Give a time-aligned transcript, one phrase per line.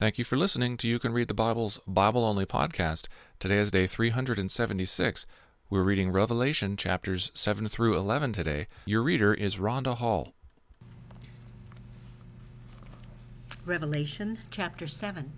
[0.00, 3.08] Thank you for listening to You Can Read the Bible's Bible Only podcast.
[3.40, 5.26] Today is day 376.
[5.70, 8.68] We're reading Revelation chapters 7 through 11 today.
[8.86, 10.34] Your reader is Rhonda Hall.
[13.66, 15.32] Revelation chapter 7.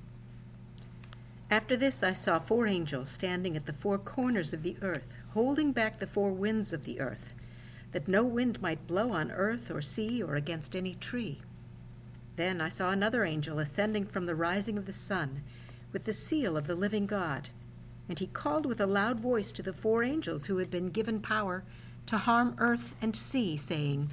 [1.51, 5.73] After this I saw four angels standing at the four corners of the earth, holding
[5.73, 7.35] back the four winds of the earth,
[7.93, 11.41] that no wind might blow on earth or sea or against any tree.
[12.37, 15.43] Then I saw another angel ascending from the rising of the sun,
[15.93, 17.48] with the seal of the living God.
[18.09, 21.20] And he called with a loud voice to the four angels who had been given
[21.20, 21.65] power
[22.06, 24.11] to harm earth and sea, saying,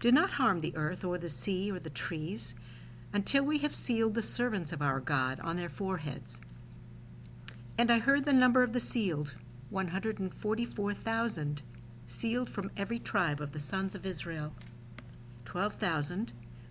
[0.00, 2.54] Do not harm the earth or the sea or the trees,
[3.12, 6.40] until we have sealed the servants of our God on their foreheads.
[7.76, 9.34] And I heard the number of the sealed,
[9.70, 11.62] 144,000,
[12.06, 14.52] sealed from every tribe of the sons of Israel.
[15.44, 16.32] 12,000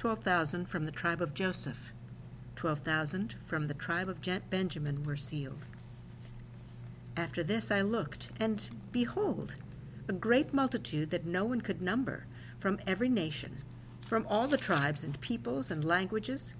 [0.00, 1.92] 12,000 from the tribe of Joseph,
[2.56, 5.66] 12,000 from the tribe of Benjamin were sealed.
[7.18, 9.56] After this I looked, and behold,
[10.08, 12.24] a great multitude that no one could number,
[12.58, 13.58] from every nation,
[14.00, 16.54] from all the tribes and peoples and languages,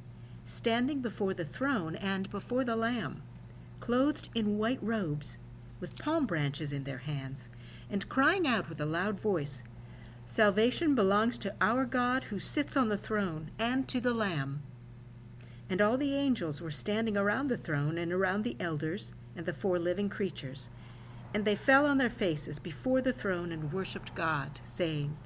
[0.44, 3.22] standing before the throne and before the Lamb,
[3.80, 5.38] clothed in white robes,
[5.80, 7.48] with palm branches in their hands,
[7.88, 9.62] and crying out with a loud voice,
[10.30, 14.62] Salvation belongs to our God who sits on the throne and to the Lamb.
[15.68, 19.52] And all the angels were standing around the throne and around the elders and the
[19.52, 20.70] four living creatures.
[21.34, 25.16] And they fell on their faces before the throne and worshipped God, saying,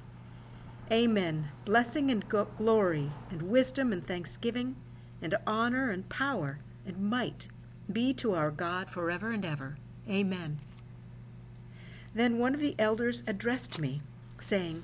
[0.91, 1.49] Amen.
[1.65, 4.75] Blessing and go- glory, and wisdom and thanksgiving,
[5.21, 7.47] and honor and power and might
[7.93, 9.77] be to our God forever and ever.
[10.09, 10.57] Amen.
[12.15, 14.01] Then one of the elders addressed me,
[14.39, 14.83] saying,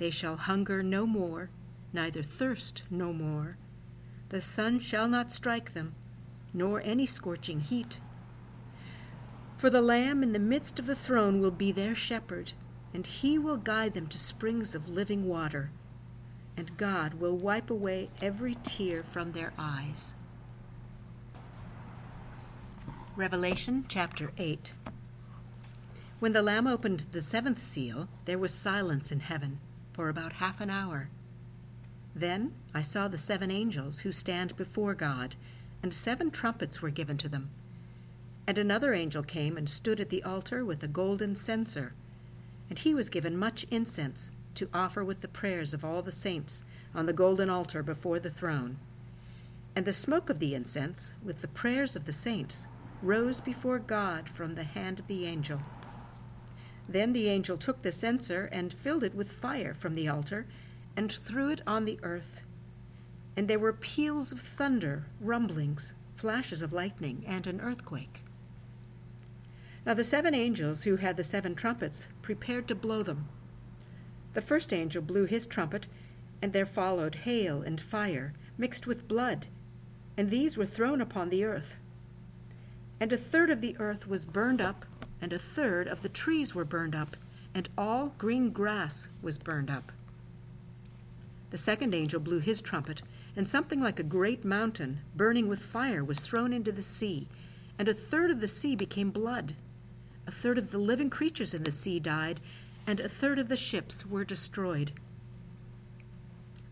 [0.00, 1.50] They shall hunger no more,
[1.92, 3.58] neither thirst no more.
[4.30, 5.94] The sun shall not strike them,
[6.54, 8.00] nor any scorching heat.
[9.58, 12.54] For the Lamb in the midst of the throne will be their shepherd,
[12.94, 15.70] and he will guide them to springs of living water,
[16.56, 20.14] and God will wipe away every tear from their eyes.
[23.16, 24.72] Revelation chapter 8
[26.20, 29.60] When the Lamb opened the seventh seal, there was silence in heaven
[30.00, 31.10] for about half an hour.
[32.16, 35.34] Then I saw the seven angels who stand before God,
[35.82, 37.50] and seven trumpets were given to them.
[38.46, 41.92] And another angel came and stood at the altar with a golden censer,
[42.70, 46.64] and he was given much incense to offer with the prayers of all the saints
[46.94, 48.78] on the golden altar before the throne.
[49.76, 52.68] And the smoke of the incense, with the prayers of the saints,
[53.02, 55.60] rose before God from the hand of the angel.
[56.90, 60.46] Then the angel took the censer and filled it with fire from the altar
[60.96, 62.42] and threw it on the earth.
[63.36, 68.24] And there were peals of thunder, rumblings, flashes of lightning, and an earthquake.
[69.86, 73.28] Now the seven angels who had the seven trumpets prepared to blow them.
[74.34, 75.86] The first angel blew his trumpet,
[76.42, 79.46] and there followed hail and fire, mixed with blood,
[80.16, 81.76] and these were thrown upon the earth.
[82.98, 84.84] And a third of the earth was burned up
[85.20, 87.16] and a third of the trees were burned up,
[87.54, 89.92] and all green grass was burned up.
[91.50, 93.02] The second angel blew his trumpet,
[93.36, 97.28] and something like a great mountain, burning with fire, was thrown into the sea,
[97.78, 99.54] and a third of the sea became blood.
[100.26, 102.40] A third of the living creatures in the sea died,
[102.86, 104.92] and a third of the ships were destroyed.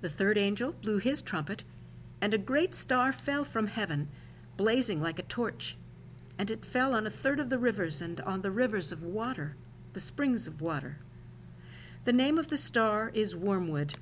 [0.01, 1.65] The third angel blew his trumpet,
[2.21, 4.09] and a great star fell from heaven,
[4.57, 5.77] blazing like a torch
[6.39, 9.57] and it fell on a third of the rivers and on the rivers of water,
[9.93, 10.99] the springs of water.
[12.05, 13.95] The name of the star is Wormwood.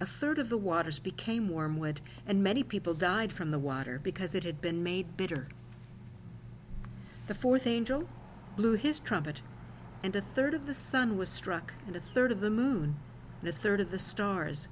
[0.00, 4.34] a third of the waters became wormwood, and many people died from the water because
[4.34, 5.48] it had been made bitter.
[7.26, 8.08] The fourth angel
[8.56, 9.42] blew his trumpet,
[10.02, 12.96] and a third of the sun was struck, and a third of the moon,
[13.40, 14.68] and a third of the stars,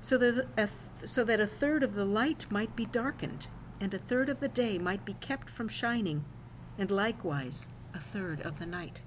[0.00, 3.48] so that a, th- so that a third of the light might be darkened,
[3.80, 6.24] and a third of the day might be kept from shining,
[6.78, 9.02] and likewise a third of the night.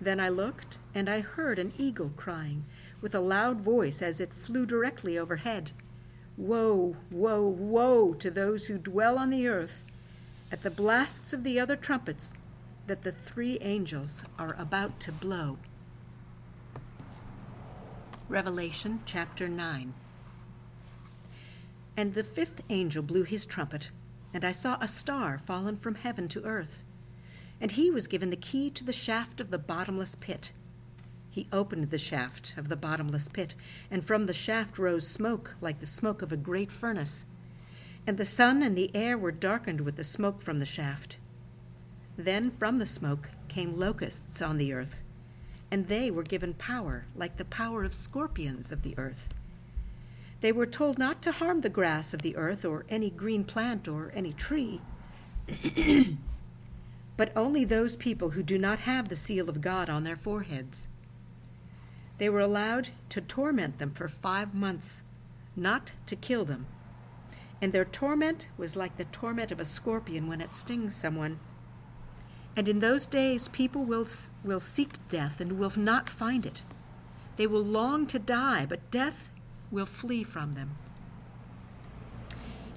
[0.00, 2.64] Then I looked, and I heard an eagle crying
[3.00, 5.72] with a loud voice as it flew directly overhead
[6.36, 9.84] Woe, woe, woe to those who dwell on the earth
[10.50, 12.32] at the blasts of the other trumpets
[12.86, 15.58] that the three angels are about to blow.
[18.28, 19.92] Revelation chapter 9.
[22.00, 23.90] And the fifth angel blew his trumpet,
[24.32, 26.82] and I saw a star fallen from heaven to earth.
[27.60, 30.54] And he was given the key to the shaft of the bottomless pit.
[31.28, 33.54] He opened the shaft of the bottomless pit,
[33.90, 37.26] and from the shaft rose smoke like the smoke of a great furnace.
[38.06, 41.18] And the sun and the air were darkened with the smoke from the shaft.
[42.16, 45.02] Then from the smoke came locusts on the earth,
[45.70, 49.34] and they were given power like the power of scorpions of the earth.
[50.40, 53.86] They were told not to harm the grass of the earth or any green plant
[53.86, 54.80] or any tree,
[57.16, 60.88] but only those people who do not have the seal of God on their foreheads.
[62.16, 65.02] They were allowed to torment them for five months,
[65.56, 66.66] not to kill them.
[67.60, 71.38] And their torment was like the torment of a scorpion when it stings someone.
[72.56, 74.06] And in those days, people will,
[74.42, 76.62] will seek death and will not find it.
[77.36, 79.30] They will long to die, but death
[79.70, 80.76] will flee from them.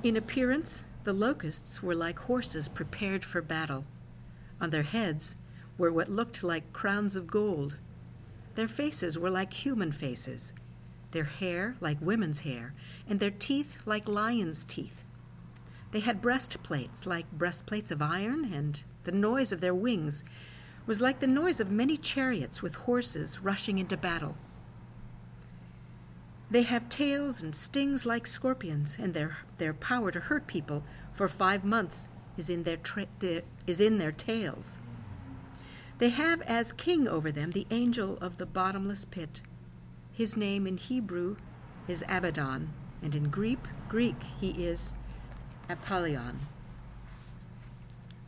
[0.03, 3.85] In appearance, the locusts were like horses prepared for battle.
[4.59, 5.37] On their heads
[5.77, 7.77] were what looked like crowns of gold
[8.55, 10.53] their faces were like human faces,
[11.11, 12.73] their hair like women's hair,
[13.07, 15.03] and their teeth like lions' teeth.
[15.91, 20.23] They had breastplates like breastplates of iron, and the noise of their wings
[20.85, 24.37] was like the noise of many chariots with horses rushing into battle.
[26.53, 31.27] They have tails and stings like scorpions, and their, their power to hurt people for
[31.27, 33.07] five months is in their, tra-
[33.65, 34.77] is in their tails.
[35.97, 39.41] They have as king over them the angel of the bottomless pit.
[40.11, 41.37] His name in Hebrew
[41.87, 42.71] is Abaddon,
[43.01, 44.93] and in Greek, Greek he is
[45.69, 46.41] Apollyon.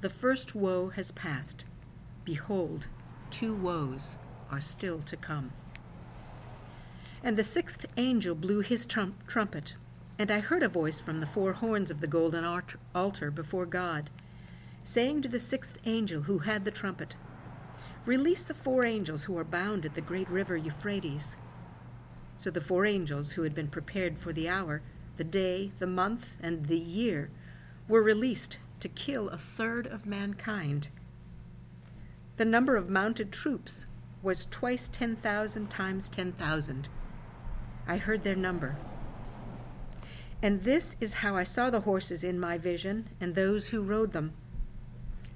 [0.01, 1.65] The first woe has passed.
[2.23, 2.87] Behold,
[3.29, 4.17] two woes
[4.49, 5.51] are still to come.
[7.25, 9.73] And the sixth angel blew his trum- trumpet,
[10.19, 12.45] and I heard a voice from the four horns of the golden
[12.93, 14.11] altar before God,
[14.83, 17.15] saying to the sixth angel who had the trumpet,
[18.05, 21.35] Release the four angels who are bound at the great river Euphrates.
[22.35, 24.83] So the four angels who had been prepared for the hour,
[25.17, 27.31] the day, the month, and the year
[27.87, 30.89] were released to kill a third of mankind.
[32.37, 33.87] The number of mounted troops
[34.21, 36.87] was twice 10,000 times 10,000.
[37.87, 38.75] I heard their number.
[40.41, 44.11] And this is how I saw the horses in my vision and those who rode
[44.11, 44.33] them.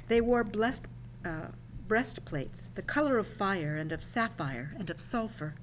[0.07, 0.86] They wore blessed,
[1.24, 1.48] uh,
[1.88, 5.56] breastplates, the color of fire and of sapphire and of sulfur.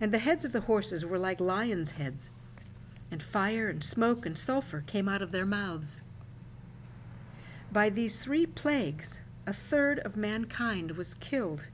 [0.00, 2.30] And the heads of the horses were like lions' heads,
[3.10, 6.02] and fire and smoke and sulfur came out of their mouths.
[7.70, 11.68] By these three plagues, a third of mankind was killed,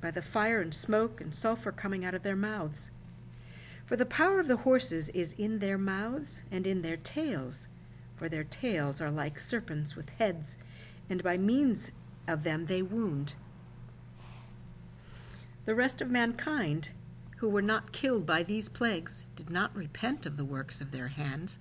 [0.00, 2.90] by the fire and smoke and sulfur coming out of their mouths.
[3.90, 7.68] For the power of the horses is in their mouths and in their tails,
[8.14, 10.56] for their tails are like serpents with heads,
[11.08, 11.90] and by means
[12.28, 13.34] of them they wound.
[15.64, 16.90] The rest of mankind,
[17.38, 21.08] who were not killed by these plagues, did not repent of the works of their
[21.08, 21.58] hands,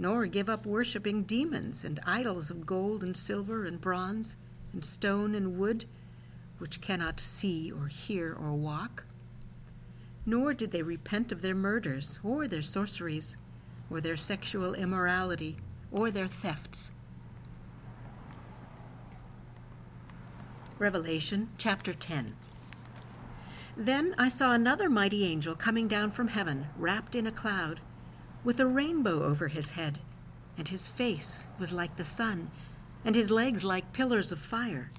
[0.00, 4.34] nor give up worshipping demons and idols of gold and silver and bronze
[4.72, 5.84] and stone and wood,
[6.58, 9.04] which cannot see or hear or walk.
[10.28, 13.38] Nor did they repent of their murders, or their sorceries,
[13.88, 15.56] or their sexual immorality,
[15.90, 16.92] or their thefts.
[20.78, 22.36] Revelation chapter 10.
[23.74, 27.80] Then I saw another mighty angel coming down from heaven, wrapped in a cloud,
[28.44, 30.00] with a rainbow over his head,
[30.58, 32.50] and his face was like the sun,
[33.02, 34.92] and his legs like pillars of fire.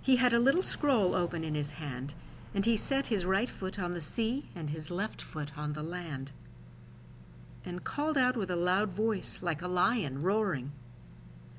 [0.00, 2.14] He had a little scroll open in his hand,
[2.56, 5.82] and he set his right foot on the sea and his left foot on the
[5.82, 6.32] land,
[7.66, 10.72] and called out with a loud voice, like a lion roaring.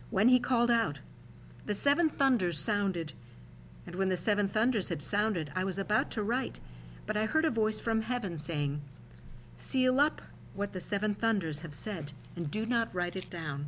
[0.09, 1.01] When he called out,
[1.67, 3.13] the seven thunders sounded,
[3.85, 6.59] and when the seven thunders had sounded, I was about to write,
[7.05, 8.81] But I heard a voice from heaven saying,
[9.55, 10.23] Seal up
[10.55, 13.67] what the seven thunders have said, and do not write it down.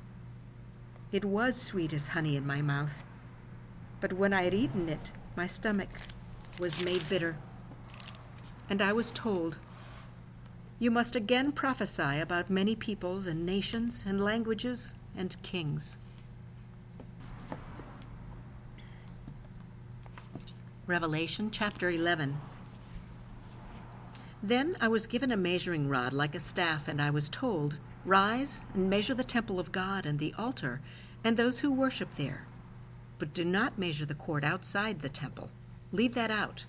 [1.11, 3.03] It was sweet as honey in my mouth,
[3.99, 5.89] but when I had eaten it, my stomach
[6.57, 7.35] was made bitter.
[8.69, 9.57] And I was told,
[10.79, 15.97] You must again prophesy about many peoples and nations and languages and kings.
[20.87, 22.37] Revelation chapter 11.
[24.41, 28.65] Then I was given a measuring rod like a staff, and I was told, Rise
[28.73, 30.81] and measure the temple of God and the altar
[31.23, 32.47] and those who worship there.
[33.19, 35.51] But do not measure the court outside the temple.
[35.91, 36.65] Leave that out.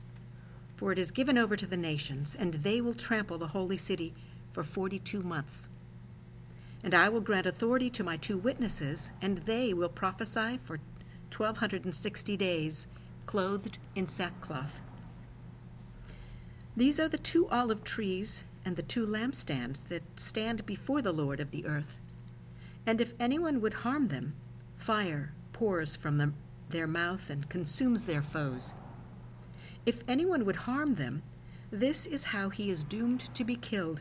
[0.76, 4.14] For it is given over to the nations, and they will trample the holy city
[4.52, 5.68] for forty two months.
[6.84, 10.80] And I will grant authority to my two witnesses, and they will prophesy for
[11.30, 12.88] twelve hundred and sixty days,
[13.24, 14.82] clothed in sackcloth.
[16.76, 21.40] These are the two olive trees and the two lampstands that stand before the Lord
[21.40, 21.98] of the earth.
[22.86, 24.34] And if anyone would harm them,
[24.76, 26.34] fire pours from them,
[26.70, 28.74] their mouth and consumes their foes.
[29.84, 31.22] If anyone would harm them,
[31.70, 34.00] this is how he is doomed to be killed.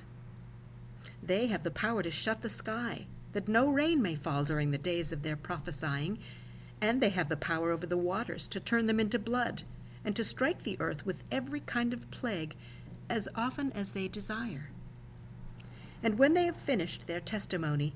[1.24, 4.78] They have the power to shut the sky, that no rain may fall during the
[4.78, 6.20] days of their prophesying,
[6.82, 9.64] and they have the power over the waters to turn them into blood,
[10.04, 12.56] and to strike the earth with every kind of plague
[13.12, 14.70] as often as they desire.
[16.02, 17.94] And when they have finished their testimony,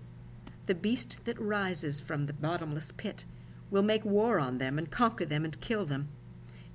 [0.65, 3.25] the beast that rises from the bottomless pit
[3.72, 6.10] will make war on them and conquer them and kill them,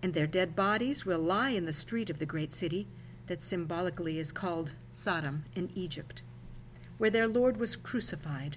[0.03, 2.89] and their dead bodies will lie in the street of the great city
[3.27, 6.23] that symbolically is called Sodom in Egypt,
[6.99, 8.57] where their Lord was crucified.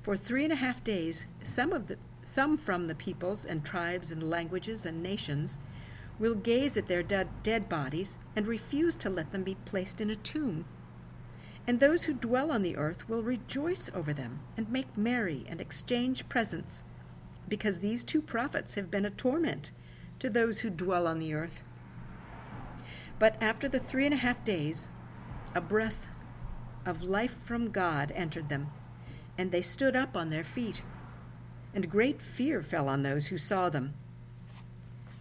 [0.00, 4.12] For three and a half days, some of the some from the peoples and tribes
[4.12, 5.58] and languages and nations
[6.22, 10.14] will gaze at their dead, bodies and refuse to let them be placed in a
[10.14, 10.64] tomb.
[11.66, 15.60] And those who dwell on the earth will rejoice over them and make merry and
[15.60, 16.84] exchange presents,
[17.48, 19.72] because these two prophets have been a torment
[20.20, 21.64] to those who dwell on the earth.
[23.18, 24.90] But after the three and a half days,
[25.56, 26.08] a breath
[26.86, 28.68] of life from God entered them,
[29.36, 30.84] and they stood up on their feet
[31.74, 33.94] and great fear fell on those who saw them.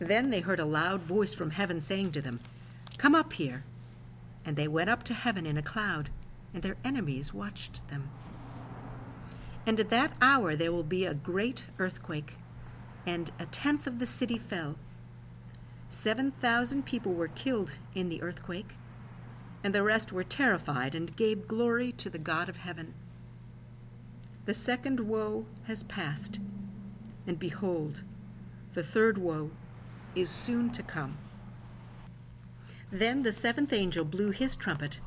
[0.02, 2.40] Then they heard a loud voice from heaven saying to them,
[2.98, 3.64] Come up here.
[4.44, 6.10] And they went up to heaven in a cloud,
[6.56, 8.10] and their enemies watched them.
[9.68, 12.34] And at that hour there will be a great earthquake,
[13.06, 14.76] and a tenth of the city fell.
[15.88, 18.74] Seven thousand people were killed in the earthquake,
[19.64, 22.96] and the rest were terrified and gave glory to the God of heaven.
[24.46, 26.40] The second woe has passed,
[27.28, 28.02] and behold,
[28.74, 29.52] the third woe
[30.16, 31.18] is soon to come.
[32.92, 35.00] Then the seventh angel blew his trumpet,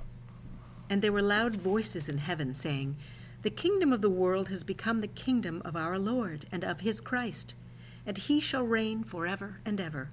[0.89, 2.97] and there were loud voices in heaven saying,
[3.43, 7.01] The kingdom of the world has become the kingdom of our Lord and of his
[7.01, 7.55] Christ,
[8.07, 10.11] and he shall reign forever and ever.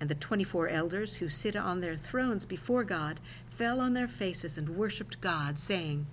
[0.00, 4.08] And the twenty four elders who sit on their thrones before God fell on their
[4.08, 6.06] faces and worshipped God, saying,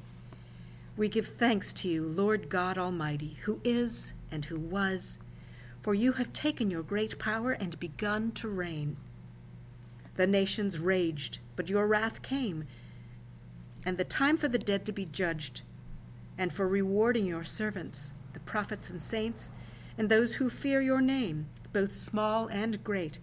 [0.98, 5.20] we give thanks to you, Lord God Almighty, who is and who was,
[5.82, 8.98] for you have taken your great power and begun to reign.
[10.16, 12.66] The nations raged, but your wrath came,
[13.86, 15.62] and the time for the dead to be judged,
[16.38, 19.52] and for rewarding your servants, the prophets and saints,
[19.98, 23.20] and those who fear your name, both small and great,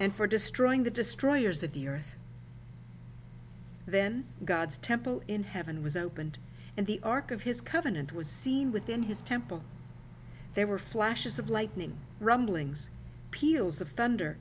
[0.00, 2.16] and for destroying the destroyers of the earth.
[3.86, 6.38] Then God's temple in heaven was opened,
[6.76, 9.62] and the ark of his covenant was seen within his temple.
[10.54, 12.90] There were flashes of lightning, rumblings,
[13.30, 14.38] peals of thunder,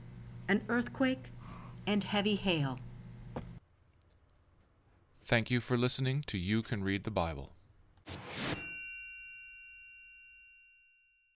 [0.47, 1.31] an earthquake,
[1.87, 2.79] and heavy hail.
[5.25, 7.52] Thank you for listening to You Can Read the Bible.